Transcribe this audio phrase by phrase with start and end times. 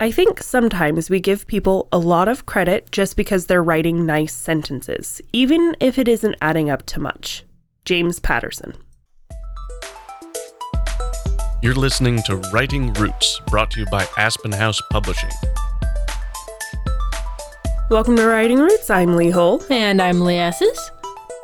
[0.00, 4.34] I think sometimes we give people a lot of credit just because they're writing nice
[4.34, 7.44] sentences, even if it isn't adding up to much.
[7.84, 8.74] James Patterson.
[11.62, 15.30] You're listening to Writing Roots, brought to you by Aspen House Publishing.
[17.88, 18.90] Welcome to Writing Roots.
[18.90, 19.62] I'm Lee Hull.
[19.70, 20.90] And I'm Lee Esses.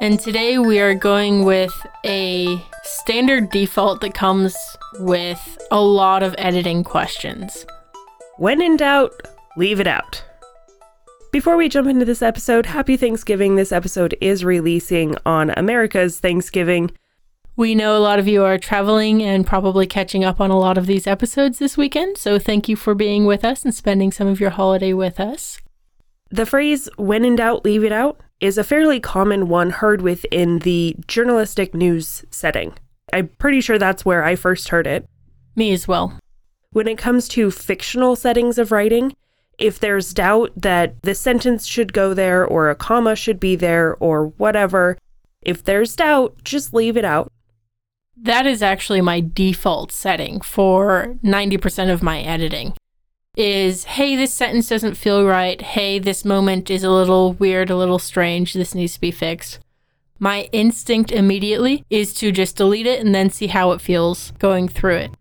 [0.00, 4.56] And today we are going with a standard default that comes
[4.98, 7.64] with a lot of editing questions.
[8.40, 9.12] When in doubt,
[9.58, 10.24] leave it out.
[11.30, 13.56] Before we jump into this episode, happy Thanksgiving.
[13.56, 16.90] This episode is releasing on America's Thanksgiving.
[17.56, 20.78] We know a lot of you are traveling and probably catching up on a lot
[20.78, 24.26] of these episodes this weekend, so thank you for being with us and spending some
[24.26, 25.60] of your holiday with us.
[26.30, 30.60] The phrase, when in doubt, leave it out, is a fairly common one heard within
[30.60, 32.72] the journalistic news setting.
[33.12, 35.04] I'm pretty sure that's where I first heard it.
[35.54, 36.18] Me as well.
[36.72, 39.16] When it comes to fictional settings of writing,
[39.58, 43.96] if there's doubt that the sentence should go there or a comma should be there
[43.96, 44.96] or whatever,
[45.42, 47.32] if there's doubt, just leave it out.
[48.16, 52.74] That is actually my default setting for 90% of my editing.
[53.36, 55.60] Is hey, this sentence doesn't feel right.
[55.60, 58.52] Hey, this moment is a little weird, a little strange.
[58.52, 59.58] This needs to be fixed.
[60.18, 64.68] My instinct immediately is to just delete it and then see how it feels going
[64.68, 65.14] through it.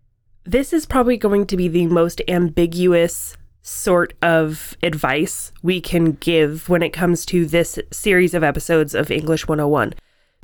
[0.49, 6.67] This is probably going to be the most ambiguous sort of advice we can give
[6.67, 9.93] when it comes to this series of episodes of English 101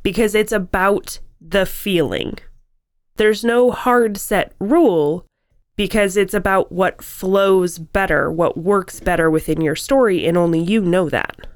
[0.04, 2.38] because it's about the feeling.
[3.16, 5.26] There's no hard set rule
[5.74, 10.82] because it's about what flows better, what works better within your story, and only you
[10.82, 11.48] know that.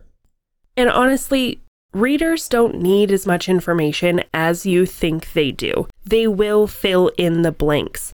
[0.77, 1.61] And honestly,
[1.93, 5.87] readers don't need as much information as you think they do.
[6.05, 8.13] They will fill in the blanks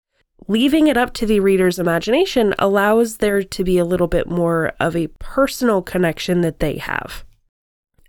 [0.49, 4.73] leaving it up to the reader's imagination allows there to be a little bit more
[4.81, 7.25] of a personal connection that they have.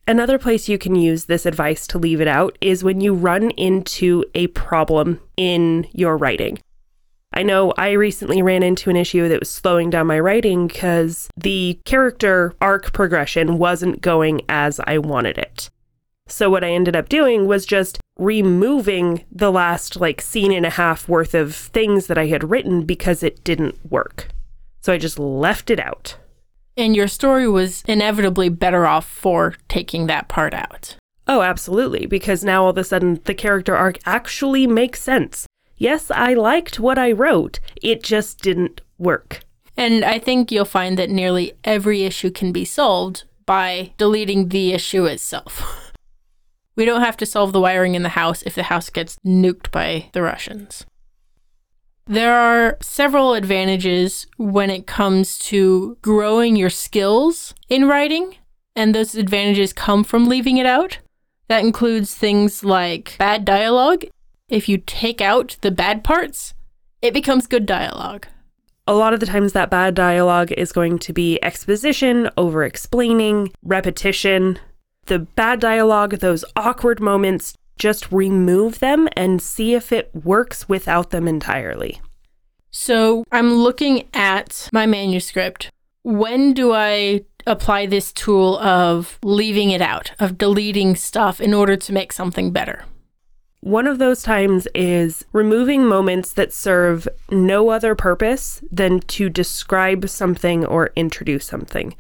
[0.08, 3.50] Another place you can use this advice to leave it out is when you run
[3.52, 6.60] into a problem in your writing.
[7.34, 11.28] I know I recently ran into an issue that was slowing down my writing because
[11.36, 15.70] the character arc progression wasn't going as I wanted it.
[16.28, 20.72] So, what I ended up doing was just removing the last like scene and a
[20.72, 24.30] half worth of things that I had written because it didn't work.
[24.82, 26.18] So, I just left it out.
[26.78, 30.98] And your story was inevitably better off for taking that part out.
[31.28, 32.06] Oh, absolutely.
[32.06, 35.48] Because now all of a sudden the character arc actually makes sense.
[35.78, 39.42] Yes, I liked what I wrote, it just didn't work.
[39.76, 44.72] And I think you'll find that nearly every issue can be solved by deleting the
[44.74, 45.82] issue itself.
[46.76, 49.72] We don't have to solve the wiring in the house if the house gets nuked
[49.72, 50.86] by the Russians.
[52.08, 58.36] There are several advantages when it comes to growing your skills in writing,
[58.76, 61.00] and those advantages come from leaving it out.
[61.48, 64.06] That includes things like bad dialogue.
[64.50, 66.54] If you take out the bad parts,
[67.02, 68.28] it becomes good dialogue.
[68.88, 73.52] A lot of the times, that bad dialogue is going to be exposition, over explaining,
[73.64, 74.60] repetition,
[75.06, 81.10] the bad dialogue, those awkward moments, just remove them and see if it works without
[81.10, 82.02] them entirely.
[82.72, 85.70] So I'm looking at my manuscript.
[86.04, 91.76] When do I apply this tool of leaving it out, of deleting stuff in order
[91.76, 92.86] to make something better?
[93.62, 100.08] One of those times is removing moments that serve no other purpose than to describe
[100.08, 101.96] something or introduce something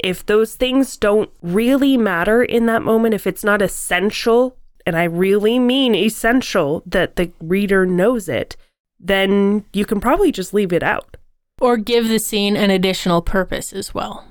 [0.00, 5.04] if those things don't really matter in that moment, if it's not essential, and I
[5.04, 8.56] really mean essential that the reader knows it,
[9.00, 11.16] then you can probably just leave it out.
[11.60, 14.24] Or give the scene an additional purpose as well.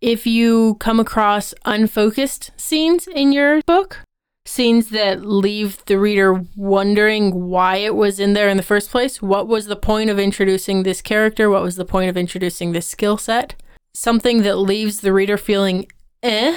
[0.00, 3.98] If you come across unfocused scenes in your book,
[4.44, 9.20] scenes that leave the reader wondering why it was in there in the first place,
[9.20, 12.86] what was the point of introducing this character, what was the point of introducing this
[12.86, 13.54] skill set,
[13.98, 15.84] something that leaves the reader feeling
[16.22, 16.56] eh,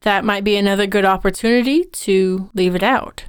[0.00, 3.26] that might be another good opportunity to leave it out.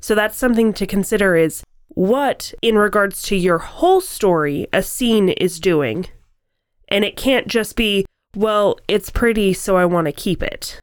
[0.00, 5.30] So that's something to consider is what, in regards to your whole story, a scene
[5.30, 6.06] is doing.
[6.88, 8.06] And it can't just be,
[8.36, 10.78] well, it's pretty, so I want to keep it.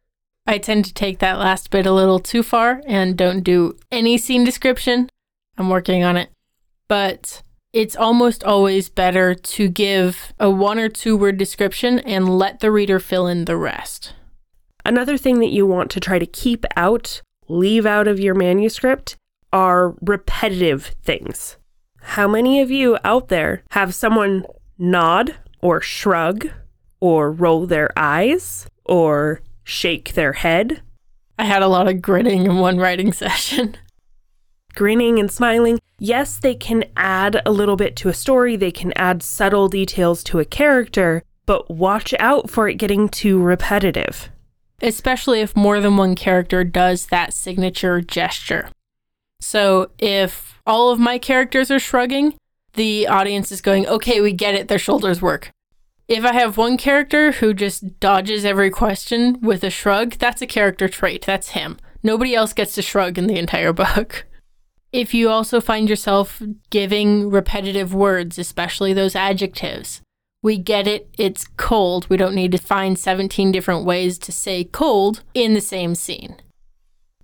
[0.45, 4.17] I tend to take that last bit a little too far and don't do any
[4.17, 5.09] scene description.
[5.57, 6.29] I'm working on it.
[6.89, 7.41] But
[7.73, 12.71] it's almost always better to give a one or two word description and let the
[12.71, 14.13] reader fill in the rest.
[14.85, 19.15] Another thing that you want to try to keep out, leave out of your manuscript,
[19.53, 21.57] are repetitive things.
[22.01, 24.45] How many of you out there have someone
[24.77, 26.49] nod or shrug
[26.99, 30.81] or roll their eyes or shake their head.
[31.37, 33.77] I had a lot of grinning in one writing session.
[34.75, 38.93] Grinning and smiling, yes, they can add a little bit to a story, they can
[38.95, 44.29] add subtle details to a character, but watch out for it getting too repetitive.
[44.81, 48.69] Especially if more than one character does that signature gesture.
[49.39, 52.35] So if all of my characters are shrugging,
[52.73, 55.51] the audience is going, okay, we get it, their shoulders work.
[56.07, 60.47] If I have one character who just dodges every question with a shrug, that's a
[60.47, 61.25] character trait.
[61.25, 61.77] That's him.
[62.03, 64.25] Nobody else gets to shrug in the entire book.
[64.91, 70.01] If you also find yourself giving repetitive words, especially those adjectives,
[70.43, 72.09] we get it, it's cold.
[72.09, 76.41] We don't need to find 17 different ways to say cold in the same scene.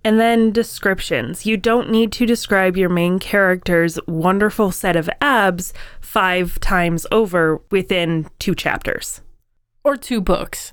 [0.02, 1.44] And then descriptions.
[1.44, 7.60] You don't need to describe your main character's wonderful set of abs five times over
[7.70, 9.20] within two chapters.
[9.84, 10.72] Or two books.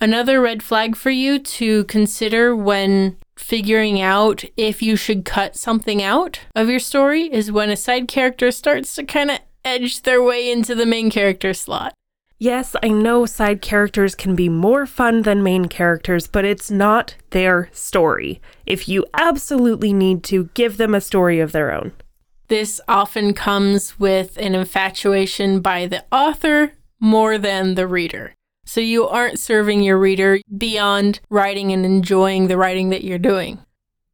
[0.00, 6.02] Another red flag for you to consider when figuring out if you should cut something
[6.02, 10.22] out of your story is when a side character starts to kind of edge their
[10.22, 11.94] way into the main character slot.
[12.38, 17.16] Yes, I know side characters can be more fun than main characters, but it's not
[17.30, 18.40] their story.
[18.64, 21.92] If you absolutely need to, give them a story of their own.
[22.46, 28.34] This often comes with an infatuation by the author more than the reader.
[28.68, 33.60] So you aren't serving your reader beyond writing and enjoying the writing that you're doing.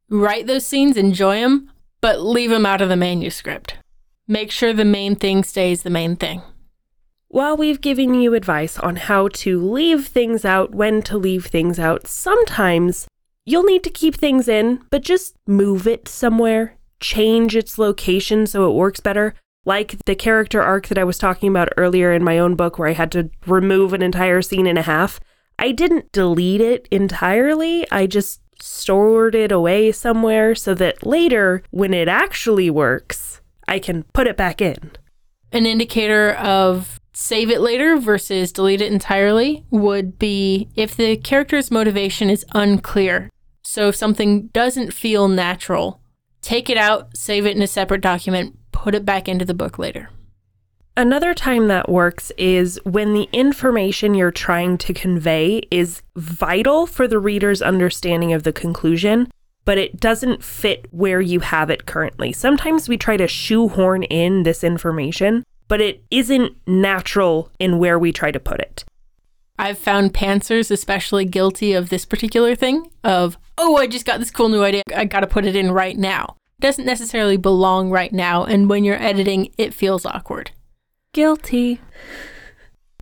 [0.07, 1.69] Write those scenes, enjoy them,
[1.99, 3.75] but leave them out of the manuscript.
[4.29, 6.41] Make sure the main thing stays the main thing.
[7.27, 11.77] While we've given you advice on how to leave things out, when to leave things
[11.77, 13.07] out, sometimes
[13.45, 18.71] you'll need to keep things in, but just move it somewhere, change its location so
[18.71, 19.35] it works better.
[19.65, 22.87] Like the character arc that I was talking about earlier in my own book, where
[22.87, 25.19] I had to remove an entire scene and a half.
[25.57, 31.93] I didn't delete it entirely, I just stored it away somewhere so that later, when
[31.93, 34.91] it actually works, I can put it back in.
[35.51, 41.71] An indicator of save it later versus delete it entirely would be if the character's
[41.71, 43.29] motivation is unclear.
[43.63, 46.01] So if something doesn't feel natural,
[46.41, 49.79] take it out, save it in a separate document, put it back into the book
[49.79, 50.09] later.
[50.95, 57.07] Another time that works is when the information you're trying to convey is vital for
[57.07, 59.27] the reader's understanding of the conclusion,
[59.65, 62.31] but it doesn't fit where you have it currently.
[62.31, 68.11] Sometimes we try to shoehorn in this information but it isn't natural in where we
[68.11, 68.85] try to put it.
[69.57, 74.31] I've found pantsers especially guilty of this particular thing of, oh, I just got this
[74.31, 74.83] cool new idea.
[74.95, 76.35] I got to put it in right now.
[76.59, 78.43] Doesn't necessarily belong right now.
[78.43, 80.51] And when you're editing, it feels awkward.
[81.13, 81.81] Guilty.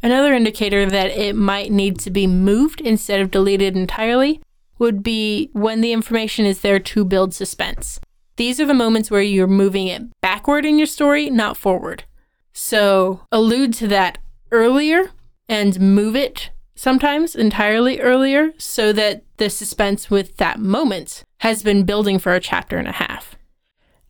[0.01, 4.41] Another indicator that it might need to be moved instead of deleted entirely
[4.77, 7.99] would be when the information is there to build suspense.
[8.35, 12.03] These are the moments where you're moving it backward in your story, not forward.
[12.51, 14.17] So allude to that
[14.51, 15.11] earlier
[15.47, 21.83] and move it sometimes entirely earlier so that the suspense with that moment has been
[21.85, 23.35] building for a chapter and a half.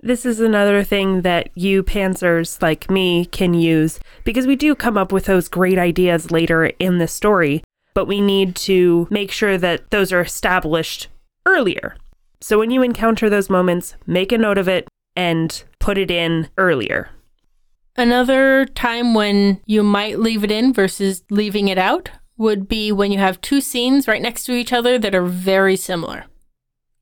[0.05, 4.97] This is another thing that you pantsers like me can use because we do come
[4.97, 7.63] up with those great ideas later in the story,
[7.93, 11.07] but we need to make sure that those are established
[11.45, 11.95] earlier.
[12.41, 16.49] So when you encounter those moments, make a note of it and put it in
[16.57, 17.09] earlier.
[17.95, 23.13] Another time when you might leave it in versus leaving it out would be when
[23.13, 26.25] you have two scenes right next to each other that are very similar.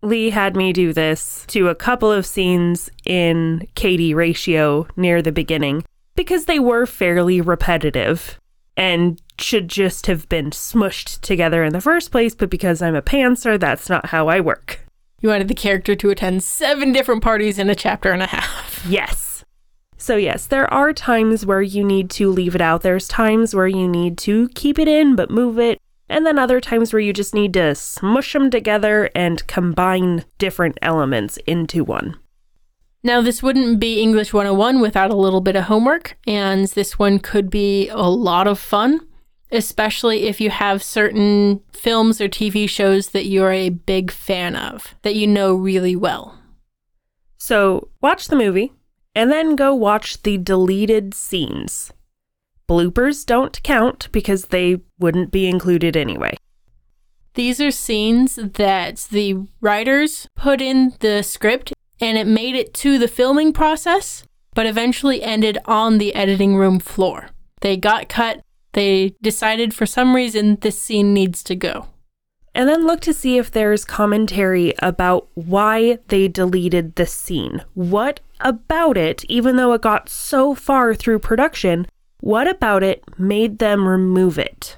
[0.02, 5.32] Lee had me do this to a couple of scenes in KD Ratio near the
[5.32, 5.84] beginning
[6.16, 8.40] because they were fairly repetitive
[8.76, 13.02] and should just have been smushed together in the first place, but because I'm a
[13.02, 14.80] pantser, that's not how I work.
[15.20, 18.70] You wanted the character to attend seven different parties in a chapter and a half.
[18.90, 19.46] Yes.
[19.98, 22.82] So, yes, there are times where you need to leave it out.
[22.82, 25.78] There's times where you need to keep it in but move it.
[26.12, 30.78] And then other times where you just need to smush them together and combine different
[30.82, 32.18] elements into one.
[33.02, 37.18] Now, this wouldn't be English 101 without a little bit of homework, and this one
[37.20, 39.08] could be a lot of fun,
[39.54, 44.94] especially if you have certain films or TV shows that you're a big fan of,
[45.04, 46.38] that you know really well.
[47.38, 48.74] So, watch the movie,
[49.16, 51.94] and then go watch the deleted scenes.
[52.72, 56.38] Bloopers don't count because they wouldn't be included anyway.
[57.34, 62.98] These are scenes that the writers put in the script and it made it to
[62.98, 64.24] the filming process,
[64.56, 67.32] but eventually ended on the editing room floor.
[67.60, 68.40] They got cut
[68.72, 71.88] They decided for some reason this scene needs to go.
[72.56, 77.64] And then look to see if there's commentary about why they deleted the scene.
[77.74, 81.86] What about it, even though it got so far through production,
[82.22, 84.78] what about it made them remove it?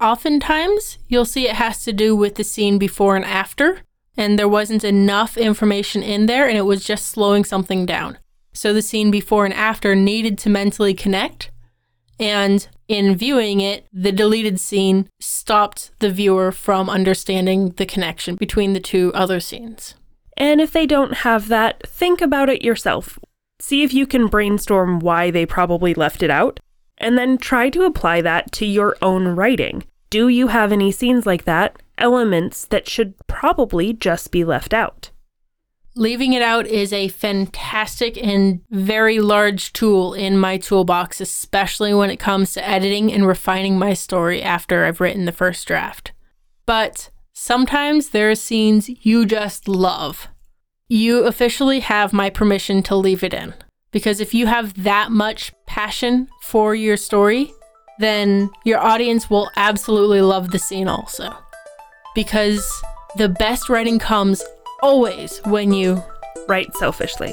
[0.00, 3.82] Oftentimes, you'll see it has to do with the scene before and after,
[4.16, 8.18] and there wasn't enough information in there, and it was just slowing something down.
[8.52, 11.50] So the scene before and after needed to mentally connect.
[12.18, 18.72] And in viewing it, the deleted scene stopped the viewer from understanding the connection between
[18.72, 19.94] the two other scenes.
[20.36, 23.18] And if they don't have that, think about it yourself.
[23.62, 26.58] See if you can brainstorm why they probably left it out,
[26.98, 29.84] and then try to apply that to your own writing.
[30.10, 31.80] Do you have any scenes like that?
[31.96, 35.12] Elements that should probably just be left out.
[35.94, 42.10] Leaving it out is a fantastic and very large tool in my toolbox, especially when
[42.10, 46.10] it comes to editing and refining my story after I've written the first draft.
[46.66, 50.26] But sometimes there are scenes you just love.
[50.92, 53.54] You officially have my permission to leave it in.
[53.92, 57.50] Because if you have that much passion for your story,
[57.98, 61.34] then your audience will absolutely love the scene also.
[62.14, 62.70] Because
[63.16, 64.44] the best writing comes
[64.82, 66.04] always when you
[66.46, 67.32] write selfishly.